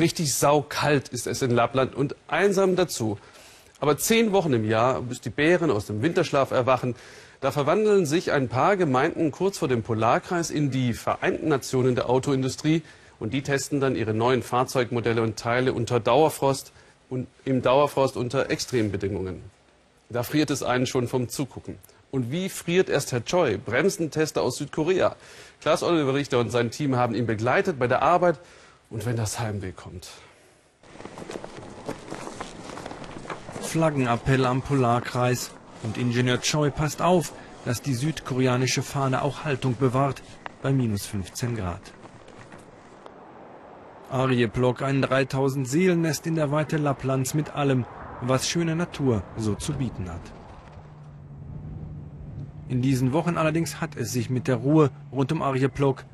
Richtig 0.00 0.34
saukalt 0.34 1.10
ist 1.10 1.26
es 1.26 1.42
in 1.42 1.50
Lappland 1.50 1.94
und 1.94 2.16
einsam 2.26 2.74
dazu. 2.74 3.18
Aber 3.80 3.98
zehn 3.98 4.32
Wochen 4.32 4.54
im 4.54 4.64
Jahr, 4.64 5.02
bis 5.02 5.20
die 5.20 5.28
Bären 5.28 5.70
aus 5.70 5.84
dem 5.84 6.00
Winterschlaf 6.00 6.52
erwachen, 6.52 6.94
da 7.42 7.50
verwandeln 7.50 8.06
sich 8.06 8.32
ein 8.32 8.48
paar 8.48 8.78
Gemeinden 8.78 9.30
kurz 9.30 9.58
vor 9.58 9.68
dem 9.68 9.82
Polarkreis 9.82 10.48
in 10.48 10.70
die 10.70 10.94
Vereinten 10.94 11.48
Nationen 11.48 11.96
der 11.96 12.08
Autoindustrie 12.08 12.80
und 13.18 13.34
die 13.34 13.42
testen 13.42 13.78
dann 13.80 13.94
ihre 13.94 14.14
neuen 14.14 14.42
Fahrzeugmodelle 14.42 15.20
und 15.20 15.38
Teile 15.38 15.74
unter 15.74 16.00
Dauerfrost 16.00 16.72
und 17.10 17.26
im 17.44 17.60
Dauerfrost 17.60 18.16
unter 18.16 18.48
Extrembedingungen. 18.48 19.42
Da 20.08 20.22
friert 20.22 20.50
es 20.50 20.62
einen 20.62 20.86
schon 20.86 21.08
vom 21.08 21.28
Zugucken. 21.28 21.76
Und 22.10 22.32
wie 22.32 22.48
friert 22.48 22.88
erst 22.88 23.12
Herr 23.12 23.24
Choi, 23.26 23.58
Bremsentester 23.58 24.40
aus 24.40 24.56
Südkorea? 24.56 25.14
Klaas 25.60 25.82
Oliver 25.82 26.14
Richter 26.14 26.38
und 26.38 26.50
sein 26.50 26.70
Team 26.70 26.96
haben 26.96 27.14
ihn 27.14 27.26
begleitet 27.26 27.78
bei 27.78 27.86
der 27.86 28.00
Arbeit 28.00 28.38
und 28.90 29.06
wenn 29.06 29.16
das 29.16 29.38
Heimweh 29.38 29.72
kommt. 29.72 30.10
Flaggenappell 33.62 34.44
am 34.44 34.62
Polarkreis. 34.62 35.52
Und 35.82 35.96
Ingenieur 35.96 36.40
Choi 36.42 36.70
passt 36.70 37.00
auf, 37.00 37.32
dass 37.64 37.80
die 37.80 37.94
südkoreanische 37.94 38.82
Fahne 38.82 39.22
auch 39.22 39.44
Haltung 39.44 39.76
bewahrt 39.78 40.22
bei 40.60 40.72
minus 40.72 41.06
15 41.06 41.56
Grad. 41.56 41.80
Arjeplog, 44.10 44.82
ein 44.82 45.00
3000 45.00 45.68
Seelennest 45.68 46.26
in 46.26 46.34
der 46.34 46.50
Weite 46.50 46.76
Lapplands 46.76 47.32
mit 47.32 47.54
allem, 47.54 47.86
was 48.20 48.48
schöne 48.48 48.76
Natur 48.76 49.22
so 49.36 49.54
zu 49.54 49.72
bieten 49.72 50.10
hat. 50.10 50.32
In 52.68 52.82
diesen 52.82 53.12
Wochen 53.12 53.38
allerdings 53.38 53.80
hat 53.80 53.96
es 53.96 54.12
sich 54.12 54.30
mit 54.30 54.48
der 54.48 54.56
Ruhe 54.56 54.90
rund 55.12 55.32
um 55.32 55.42
Arjeplog 55.42 56.04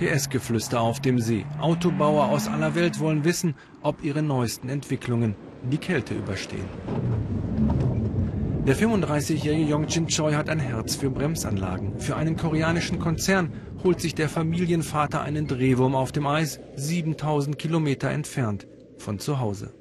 PS-Geflüster 0.00 0.80
auf 0.80 1.00
dem 1.00 1.18
See. 1.18 1.44
Autobauer 1.60 2.30
aus 2.30 2.48
aller 2.48 2.74
Welt 2.74 3.00
wollen 3.00 3.24
wissen, 3.26 3.54
ob 3.82 4.02
ihre 4.02 4.22
neuesten 4.22 4.70
Entwicklungen 4.70 5.34
die 5.70 5.76
Kälte 5.76 6.14
überstehen. 6.14 6.64
Der 8.66 8.76
35-jährige 8.76 9.70
Yongjin 9.70 10.06
Choi 10.06 10.32
hat 10.32 10.48
ein 10.48 10.58
Herz 10.58 10.96
für 10.96 11.10
Bremsanlagen. 11.10 11.98
Für 12.00 12.16
einen 12.16 12.38
koreanischen 12.38 12.98
Konzern 12.98 13.52
holt 13.84 14.00
sich 14.00 14.14
der 14.14 14.30
Familienvater 14.30 15.20
einen 15.20 15.46
Drehwurm 15.46 15.94
auf 15.94 16.12
dem 16.12 16.26
Eis, 16.26 16.60
7000 16.76 17.58
Kilometer 17.58 18.08
entfernt 18.08 18.66
von 18.96 19.18
zu 19.18 19.38
Hause. 19.38 19.74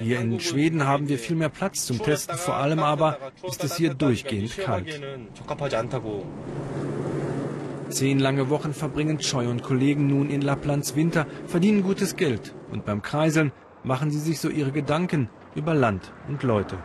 Hier 0.00 0.20
in 0.20 0.40
Schweden 0.40 0.86
haben 0.86 1.08
wir 1.08 1.18
viel 1.18 1.36
mehr 1.36 1.48
Platz 1.48 1.86
zum 1.86 1.98
Testen, 2.02 2.36
vor 2.36 2.54
allem 2.56 2.80
aber 2.80 3.18
ist 3.42 3.64
es 3.64 3.76
hier 3.76 3.94
durchgehend 3.94 4.56
kalt. 4.58 5.00
Zehn 7.88 8.18
lange 8.18 8.48
Wochen 8.48 8.72
verbringen 8.72 9.18
Choi 9.18 9.46
und 9.46 9.62
Kollegen 9.62 10.06
nun 10.06 10.30
in 10.30 10.40
Lapplands 10.40 10.96
Winter, 10.96 11.26
verdienen 11.46 11.82
gutes 11.82 12.16
Geld 12.16 12.54
und 12.70 12.84
beim 12.84 13.02
Kreiseln 13.02 13.52
machen 13.84 14.10
sie 14.10 14.20
sich 14.20 14.40
so 14.40 14.48
ihre 14.48 14.72
Gedanken 14.72 15.28
über 15.54 15.74
Land 15.74 16.12
und 16.28 16.42
Leute. 16.42 16.78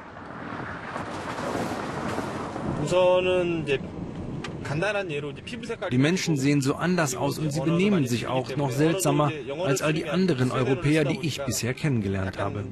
Die 5.92 5.98
Menschen 5.98 6.38
sehen 6.38 6.62
so 6.62 6.76
anders 6.76 7.16
aus 7.16 7.40
und 7.40 7.52
sie 7.52 7.62
benehmen 7.62 8.08
sich 8.08 8.28
auch 8.28 8.56
noch 8.56 8.72
seltsamer 8.72 9.32
als 9.64 9.82
all 9.82 9.94
die 9.94 10.10
anderen 10.10 10.52
Europäer, 10.52 11.04
die 11.06 11.20
ich 11.22 11.42
bisher 11.44 11.74
kennengelernt 11.74 12.38
habe. 12.38 12.64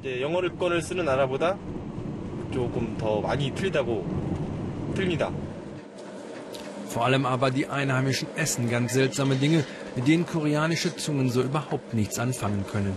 Vor 6.88 7.04
allem 7.04 7.26
aber 7.26 7.50
die 7.50 7.66
Einheimischen 7.66 8.28
essen 8.36 8.70
ganz 8.70 8.94
seltsame 8.94 9.36
Dinge, 9.36 9.64
mit 9.96 10.08
denen 10.08 10.26
koreanische 10.26 10.96
Zungen 10.96 11.30
so 11.30 11.42
überhaupt 11.42 11.92
nichts 11.94 12.18
anfangen 12.18 12.64
können. 12.70 12.96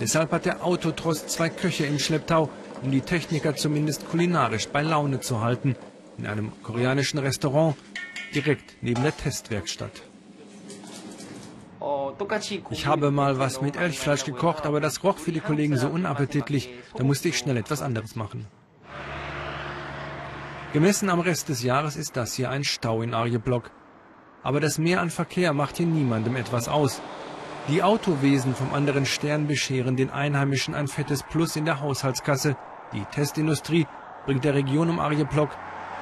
Deshalb 0.00 0.32
hat 0.32 0.44
der 0.44 0.64
Autotrost 0.64 1.30
zwei 1.30 1.48
Köche 1.48 1.86
im 1.86 1.98
Schlepptau, 1.98 2.50
um 2.82 2.90
die 2.90 3.00
Techniker 3.00 3.54
zumindest 3.54 4.08
kulinarisch 4.10 4.68
bei 4.68 4.82
Laune 4.82 5.20
zu 5.20 5.40
halten, 5.40 5.76
in 6.18 6.26
einem 6.26 6.52
koreanischen 6.62 7.18
Restaurant 7.20 7.76
direkt 8.34 8.76
neben 8.82 9.02
der 9.02 9.16
Testwerkstatt. 9.16 10.02
Ich 12.70 12.86
habe 12.86 13.10
mal 13.10 13.38
was 13.38 13.60
mit 13.60 13.76
Elchfleisch 13.76 14.24
gekocht, 14.24 14.66
aber 14.66 14.80
das 14.80 15.02
roch 15.02 15.18
für 15.18 15.32
die 15.32 15.40
Kollegen 15.40 15.76
so 15.76 15.88
unappetitlich, 15.88 16.70
da 16.94 17.02
musste 17.04 17.28
ich 17.28 17.38
schnell 17.38 17.56
etwas 17.56 17.82
anderes 17.82 18.14
machen. 18.14 18.46
Gemessen 20.72 21.10
am 21.10 21.20
Rest 21.20 21.48
des 21.48 21.62
Jahres 21.62 21.96
ist 21.96 22.16
das 22.16 22.34
hier 22.34 22.50
ein 22.50 22.64
Stau 22.64 23.02
in 23.02 23.12
Arjeplog. 23.12 23.70
Aber 24.42 24.58
das 24.58 24.78
Mehr 24.78 25.00
an 25.00 25.10
Verkehr 25.10 25.52
macht 25.52 25.76
hier 25.76 25.86
niemandem 25.86 26.34
etwas 26.36 26.68
aus. 26.68 27.02
Die 27.68 27.82
Autowesen 27.82 28.54
vom 28.54 28.72
anderen 28.72 29.06
Stern 29.06 29.46
bescheren 29.46 29.96
den 29.96 30.10
Einheimischen 30.10 30.74
ein 30.74 30.88
fettes 30.88 31.22
Plus 31.22 31.56
in 31.56 31.64
der 31.64 31.80
Haushaltskasse. 31.80 32.56
Die 32.92 33.04
Testindustrie 33.12 33.86
bringt 34.24 34.44
der 34.44 34.54
Region 34.54 34.88
um 34.88 34.98
Arjeplog 34.98 35.50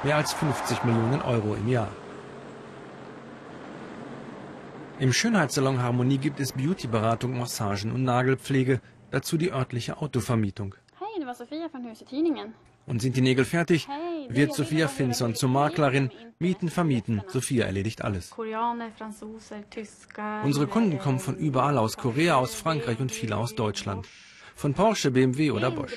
mehr 0.05 0.17
als 0.17 0.33
50 0.33 0.85
Millionen 0.85 1.21
Euro 1.23 1.55
im 1.55 1.69
Jahr. 1.69 1.89
Im 5.01 5.15
Schönheitssalon 5.15 5.83
Harmonie 5.83 6.19
gibt 6.19 6.41
es 6.41 6.53
Beautyberatung, 6.53 7.39
Massagen 7.39 7.91
und 7.91 8.05
Nagelpflege, 8.05 8.83
dazu 9.11 9.39
die 9.39 9.51
örtliche 9.51 9.97
Autovermietung. 9.97 10.75
Hej, 11.01 11.21
det 11.21 11.27
var 11.27 11.35
Sofia 11.35 11.71
från 11.71 11.85
Huset 11.85 12.07
Tidningen. 12.07 12.53
Und 12.87 13.01
sind 13.01 13.17
die 13.17 13.23
Nägel 13.23 13.47
fertig, 13.47 13.89
wird 14.29 14.53
Sophia 14.53 14.89
Finson 14.89 15.35
zur 15.35 15.49
Maklerin, 15.49 16.11
Mieten, 16.39 16.69
Vermieten. 16.69 17.23
Sophia 17.29 17.65
erledigt 17.65 18.05
alles. 18.05 18.35
Unsere 20.45 20.67
Kunden 20.67 20.99
kommen 20.99 21.19
von 21.19 21.37
überall 21.37 21.79
aus 21.79 21.97
Korea, 21.97 22.35
aus 22.37 22.55
Frankreich 22.55 23.01
und 23.01 23.11
viele 23.11 23.39
aus 23.39 23.55
Deutschland. 23.55 24.07
Von 24.61 24.75
Porsche, 24.75 25.11
BMW 25.11 25.53
oder 25.53 25.71
Bosch. 25.71 25.97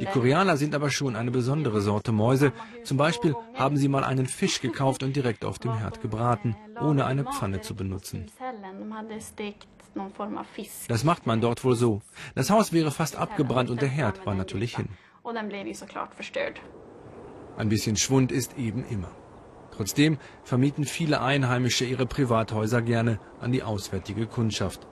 Die 0.00 0.06
Koreaner 0.06 0.56
sind 0.56 0.74
aber 0.74 0.88
schon 0.88 1.14
eine 1.14 1.30
besondere 1.30 1.82
Sorte 1.82 2.10
Mäuse. 2.10 2.54
Zum 2.84 2.96
Beispiel 2.96 3.34
haben 3.52 3.76
sie 3.76 3.88
mal 3.88 4.02
einen 4.02 4.24
Fisch 4.24 4.62
gekauft 4.62 5.02
und 5.02 5.14
direkt 5.14 5.44
auf 5.44 5.58
dem 5.58 5.76
Herd 5.76 6.00
gebraten, 6.00 6.56
ohne 6.80 7.04
eine 7.04 7.24
Pfanne 7.24 7.60
zu 7.60 7.74
benutzen. 7.74 8.24
Das 10.88 11.04
macht 11.04 11.26
man 11.26 11.42
dort 11.42 11.64
wohl 11.64 11.76
so. 11.76 12.00
Das 12.34 12.48
Haus 12.48 12.72
wäre 12.72 12.90
fast 12.90 13.16
abgebrannt 13.16 13.68
und 13.68 13.82
der 13.82 13.90
Herd 13.90 14.24
war 14.24 14.34
natürlich 14.34 14.74
hin. 14.74 14.88
Ein 17.58 17.68
bisschen 17.68 17.96
Schwund 17.96 18.32
ist 18.32 18.56
eben 18.56 18.86
immer. 18.88 19.10
Trotzdem 19.70 20.16
vermieten 20.44 20.86
viele 20.86 21.20
Einheimische 21.20 21.84
ihre 21.84 22.06
Privathäuser 22.06 22.80
gerne 22.80 23.20
an 23.38 23.52
die 23.52 23.62
auswärtige 23.62 24.26
Kundschaft. 24.26 24.86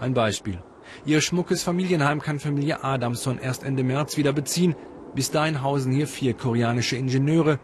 Ein 0.00 0.12
Beispiel. 0.12 0.60
Ihr 1.04 1.20
schmuckes 1.20 1.62
Familienheim 1.62 2.20
kann 2.20 2.40
Familie 2.40 2.84
Adamson 2.84 3.38
erst 3.38 3.64
Ende 3.64 3.82
März 3.82 4.16
wieder 4.16 4.32
beziehen. 4.32 4.74
Bis 5.14 5.30
dahin 5.30 5.62
hausen 5.62 5.92
hier 5.92 6.08
vier 6.08 6.34
koreanische 6.34 6.96
Ingenieure 6.96 7.58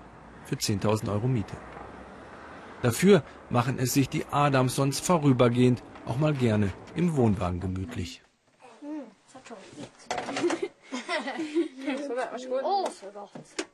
für 0.45 0.57
10.000 0.57 1.13
Euro 1.13 1.27
Miete. 1.27 1.57
Dafür 2.83 3.23
machen 3.51 3.79
es 3.79 3.93
sich 3.93 4.09
die 4.09 4.25
Adamsons 4.31 5.01
vorübergehend 5.01 5.83
auch 6.07 6.19
mal 6.19 6.35
gerne 6.35 6.73
im 6.95 7.17
Wohnwagen 7.17 7.61
gemütlich. 7.61 8.23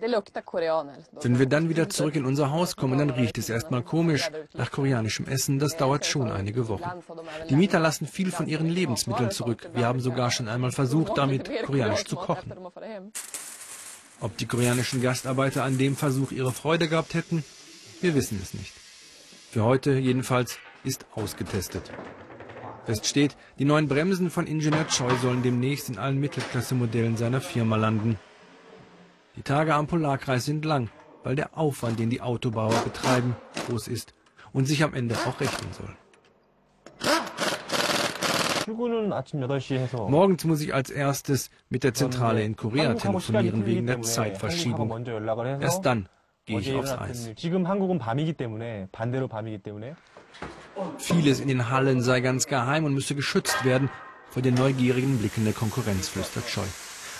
Wenn 0.00 1.38
wir 1.38 1.46
dann 1.46 1.68
wieder 1.68 1.88
zurück 1.88 2.16
in 2.16 2.24
unser 2.24 2.50
Haus 2.50 2.76
kommen, 2.76 2.98
dann 2.98 3.10
riecht 3.10 3.38
es 3.38 3.48
erstmal 3.48 3.82
komisch 3.82 4.30
nach 4.54 4.70
koreanischem 4.70 5.26
Essen. 5.26 5.58
Das 5.58 5.76
dauert 5.76 6.06
schon 6.06 6.30
einige 6.30 6.68
Wochen. 6.68 6.90
Die 7.48 7.56
Mieter 7.56 7.78
lassen 7.78 8.06
viel 8.06 8.30
von 8.30 8.46
ihren 8.46 8.68
Lebensmitteln 8.68 9.30
zurück. 9.30 9.70
Wir 9.74 9.86
haben 9.86 10.00
sogar 10.00 10.30
schon 10.30 10.48
einmal 10.48 10.72
versucht, 10.72 11.16
damit 11.16 11.50
koreanisch 11.64 12.04
zu 12.04 12.16
kochen. 12.16 12.52
Ob 14.20 14.36
die 14.36 14.46
koreanischen 14.46 15.00
Gastarbeiter 15.00 15.62
an 15.64 15.78
dem 15.78 15.96
Versuch 15.96 16.32
ihre 16.32 16.52
Freude 16.52 16.88
gehabt 16.88 17.14
hätten, 17.14 17.44
wir 18.00 18.14
wissen 18.14 18.40
es 18.42 18.52
nicht. 18.54 18.72
Für 19.50 19.64
heute 19.64 19.92
jedenfalls 19.92 20.58
ist 20.84 21.06
ausgetestet. 21.14 21.90
Fest 22.84 23.06
steht, 23.06 23.36
die 23.58 23.64
neuen 23.64 23.86
Bremsen 23.86 24.30
von 24.30 24.46
Ingenieur 24.46 24.86
Choi 24.88 25.14
sollen 25.20 25.42
demnächst 25.42 25.88
in 25.88 25.98
allen 25.98 26.18
Mittelklasse-Modellen 26.18 27.16
seiner 27.16 27.40
Firma 27.40 27.76
landen. 27.76 28.18
Die 29.38 29.44
Tage 29.44 29.72
am 29.72 29.86
Polarkreis 29.86 30.46
sind 30.46 30.64
lang, 30.64 30.90
weil 31.22 31.36
der 31.36 31.56
Aufwand, 31.56 32.00
den 32.00 32.10
die 32.10 32.20
Autobauer 32.20 32.74
betreiben, 32.82 33.36
groß 33.68 33.86
ist 33.86 34.12
und 34.52 34.66
sich 34.66 34.82
am 34.82 34.94
Ende 34.94 35.14
auch 35.14 35.40
rechnen 35.40 35.70
soll. 35.72 35.94
Morgens 40.08 40.42
muss 40.42 40.60
ich 40.60 40.74
als 40.74 40.90
erstes 40.90 41.50
mit 41.68 41.84
der 41.84 41.94
Zentrale 41.94 42.42
in 42.42 42.56
Korea 42.56 42.94
telefonieren 42.94 43.64
wegen 43.64 43.86
der 43.86 44.02
Zeitverschiebung. 44.02 45.06
Erst 45.60 45.86
dann 45.86 46.08
gehe 46.44 46.58
ich 46.58 46.74
aufs 46.74 46.90
Eis. 46.90 47.30
Vieles 50.98 51.40
in 51.40 51.48
den 51.48 51.70
Hallen 51.70 52.02
sei 52.02 52.20
ganz 52.20 52.46
geheim 52.48 52.84
und 52.84 52.92
müsse 52.92 53.14
geschützt 53.14 53.64
werden 53.64 53.88
vor 54.30 54.42
den 54.42 54.54
neugierigen 54.54 55.18
Blicken 55.18 55.44
der 55.44 55.54
Konkurrenz, 55.54 56.08
flüstert 56.08 56.48
Scheu. 56.48 56.66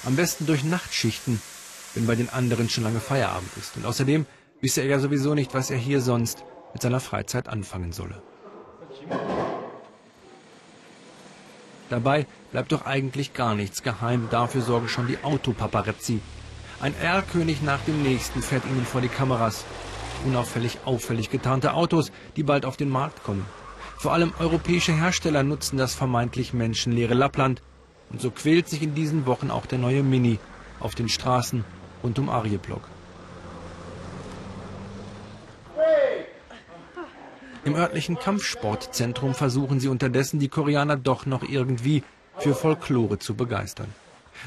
Am 0.04 0.16
besten 0.16 0.46
durch 0.46 0.64
Nachtschichten, 0.64 1.40
wenn 1.94 2.06
bei 2.06 2.14
den 2.14 2.28
anderen 2.28 2.68
schon 2.68 2.84
lange 2.84 3.00
Feierabend 3.00 3.50
ist. 3.56 3.76
Und 3.76 3.86
außerdem 3.86 4.26
wisse 4.60 4.82
er 4.82 4.88
ja 4.88 4.98
sowieso 4.98 5.34
nicht, 5.34 5.54
was 5.54 5.70
er 5.70 5.78
hier 5.78 6.00
sonst 6.00 6.44
mit 6.72 6.82
seiner 6.82 7.00
Freizeit 7.00 7.48
anfangen 7.48 7.92
solle. 7.92 8.22
Dabei 11.90 12.26
bleibt 12.52 12.72
doch 12.72 12.84
eigentlich 12.84 13.32
gar 13.32 13.54
nichts 13.54 13.82
geheim, 13.82 14.28
dafür 14.30 14.60
sorgen 14.60 14.88
schon 14.88 15.06
die 15.06 15.18
Autopaparazzi. 15.22 16.20
Ein 16.80 16.94
R-König 17.00 17.62
nach 17.62 17.80
dem 17.80 18.02
nächsten 18.02 18.42
fährt 18.42 18.64
ihnen 18.66 18.84
vor 18.84 19.00
die 19.00 19.08
Kameras. 19.08 19.64
Unauffällig 20.26 20.78
auffällig 20.84 21.30
getarnte 21.30 21.74
Autos, 21.74 22.12
die 22.36 22.42
bald 22.42 22.64
auf 22.64 22.76
den 22.76 22.90
Markt 22.90 23.22
kommen. 23.24 23.46
Vor 23.96 24.12
allem 24.12 24.32
europäische 24.38 24.92
Hersteller 24.92 25.42
nutzen 25.42 25.76
das 25.76 25.94
vermeintlich 25.94 26.52
menschenleere 26.52 27.14
Lappland. 27.14 27.62
Und 28.10 28.20
so 28.20 28.30
quält 28.30 28.68
sich 28.68 28.82
in 28.82 28.94
diesen 28.94 29.26
Wochen 29.26 29.50
auch 29.50 29.66
der 29.66 29.78
neue 29.78 30.02
Mini 30.02 30.38
auf 30.80 30.94
den 30.94 31.08
Straßen 31.08 31.64
rund 32.02 32.18
um 32.18 32.28
Arjeplog. 32.28 32.82
Im 37.64 37.74
örtlichen 37.74 38.18
Kampfsportzentrum 38.18 39.34
versuchen 39.34 39.78
sie 39.80 39.88
unterdessen, 39.88 40.40
die 40.40 40.48
Koreaner 40.48 40.96
doch 40.96 41.26
noch 41.26 41.42
irgendwie 41.42 42.02
für 42.38 42.54
Folklore 42.54 43.18
zu 43.18 43.34
begeistern. 43.34 43.92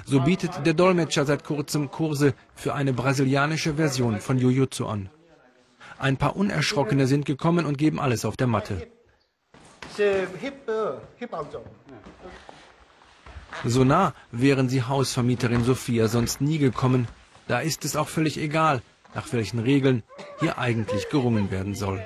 So 0.05 0.21
bietet 0.21 0.65
der 0.65 0.73
Dolmetscher 0.73 1.25
seit 1.25 1.43
kurzem 1.43 1.91
Kurse 1.91 2.33
für 2.55 2.73
eine 2.73 2.93
brasilianische 2.93 3.75
Version 3.75 4.19
von 4.19 4.37
Jujutsu 4.37 4.85
an. 4.85 5.09
Ein 5.99 6.17
paar 6.17 6.35
Unerschrockene 6.35 7.05
sind 7.05 7.25
gekommen 7.25 7.65
und 7.65 7.77
geben 7.77 7.99
alles 7.99 8.25
auf 8.25 8.37
der 8.37 8.47
Matte. 8.47 8.87
So 13.65 13.83
nah 13.83 14.13
wären 14.31 14.69
sie 14.69 14.81
Hausvermieterin 14.81 15.63
Sophia 15.63 16.07
sonst 16.07 16.41
nie 16.41 16.57
gekommen. 16.57 17.07
Da 17.47 17.59
ist 17.59 17.85
es 17.85 17.95
auch 17.95 18.07
völlig 18.07 18.37
egal, 18.37 18.81
nach 19.13 19.31
welchen 19.33 19.59
Regeln 19.59 20.03
hier 20.39 20.57
eigentlich 20.57 21.09
gerungen 21.09 21.51
werden 21.51 21.75
soll. 21.75 22.05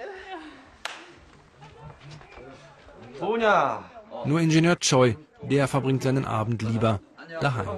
Nur 4.25 4.39
Ingenieur 4.39 4.77
Choi, 4.79 5.15
der 5.41 5.67
verbringt 5.67 6.03
seinen 6.03 6.25
Abend 6.25 6.61
lieber 6.61 6.99
daheim. 7.41 7.69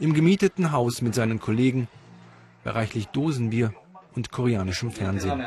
Im 0.00 0.14
gemieteten 0.14 0.72
Haus 0.72 1.02
mit 1.02 1.14
seinen 1.14 1.40
Kollegen, 1.40 1.88
bei 2.64 2.70
reichlich 2.70 3.06
Dosenbier 3.08 3.72
und 4.14 4.30
koreanischem 4.30 4.90
Fernsehen. 4.90 5.44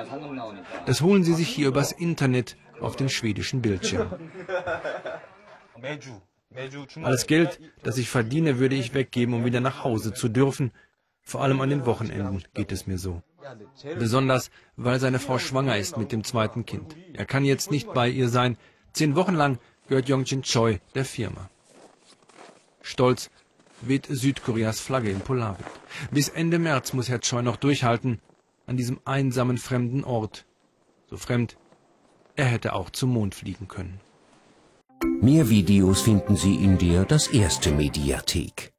Das 0.86 1.02
holen 1.02 1.24
sie 1.24 1.34
sich 1.34 1.50
hier 1.50 1.68
übers 1.68 1.92
Internet 1.92 2.58
auf 2.80 2.96
den 2.96 3.10
schwedischen 3.10 3.62
Bildschirm. 3.62 4.10
Alles 7.04 7.28
Geld, 7.28 7.60
das 7.84 7.98
ich 7.98 8.10
verdiene, 8.10 8.60
würde 8.60 8.76
ich 8.76 8.94
weggeben, 8.94 9.34
um 9.34 9.46
wieder 9.46 9.62
nach 9.62 9.84
Hause 9.84 10.14
zu 10.14 10.28
dürfen. 10.28 10.72
Vor 11.32 11.42
allem 11.42 11.62
an 11.62 11.70
den 11.70 11.86
Wochenenden 11.86 12.44
geht 12.54 12.74
es 12.74 12.88
mir 12.88 12.98
so. 12.98 13.22
Besonders, 13.98 14.52
weil 14.76 15.00
seine 15.00 15.18
Frau 15.18 15.40
schwanger 15.40 15.78
ist 15.78 15.96
mit 15.96 16.12
dem 16.12 16.26
zweiten 16.26 16.66
Kind. 16.66 16.98
Er 17.14 17.26
kann 17.26 17.46
jetzt 17.46 17.72
nicht 17.72 17.94
bei 17.94 18.10
ihr 18.10 18.28
sein. 18.28 18.58
Zehn 18.92 19.16
Wochen 19.16 19.36
lang 19.36 19.58
gehört 19.88 20.10
Yongjin 20.10 20.42
Choi 20.42 20.80
der 20.94 21.06
Firma. 21.06 21.50
Stolz 22.82 23.30
weht 23.80 24.08
Südkoreas 24.10 24.82
Flagge 24.82 25.10
im 25.10 25.22
Polarwind. 25.22 25.70
Bis 26.12 26.28
Ende 26.28 26.60
März 26.60 26.92
muss 26.92 27.08
Herr 27.08 27.22
Choi 27.22 27.42
noch 27.44 27.56
durchhalten, 27.56 28.20
an 28.68 28.76
diesem 28.76 29.00
einsamen 29.06 29.58
fremden 29.58 30.04
Ort. 30.04 30.46
So 31.10 31.16
fremd, 31.16 31.56
er 32.36 32.48
hätte 32.48 32.74
auch 32.74 32.90
zum 32.90 33.14
Mond 33.14 33.36
fliegen 33.36 33.70
können. 33.70 34.02
Mehr 35.22 35.50
Videos 35.50 36.02
finden 36.02 36.36
Sie 36.36 36.56
in 36.56 36.78
der 36.78 37.06
Das 37.06 37.28
Erste 37.28 37.72
Mediathek. 37.72 38.71